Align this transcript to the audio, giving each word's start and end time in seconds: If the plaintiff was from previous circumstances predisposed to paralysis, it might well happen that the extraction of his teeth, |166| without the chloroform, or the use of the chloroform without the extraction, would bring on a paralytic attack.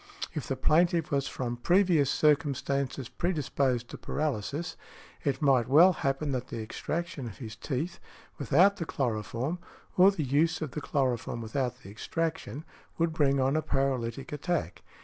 If 0.33 0.47
the 0.47 0.55
plaintiff 0.55 1.11
was 1.11 1.27
from 1.27 1.57
previous 1.57 2.09
circumstances 2.09 3.07
predisposed 3.07 3.87
to 3.91 3.99
paralysis, 3.99 4.75
it 5.23 5.43
might 5.43 5.67
well 5.69 5.93
happen 5.93 6.31
that 6.31 6.47
the 6.47 6.59
extraction 6.63 7.27
of 7.27 7.37
his 7.37 7.55
teeth, 7.55 7.99
|166| 8.39 8.39
without 8.39 8.77
the 8.77 8.85
chloroform, 8.85 9.59
or 9.95 10.09
the 10.09 10.23
use 10.23 10.59
of 10.59 10.71
the 10.71 10.81
chloroform 10.81 11.39
without 11.39 11.83
the 11.83 11.91
extraction, 11.91 12.65
would 12.97 13.13
bring 13.13 13.39
on 13.39 13.55
a 13.55 13.61
paralytic 13.61 14.31
attack. 14.31 14.81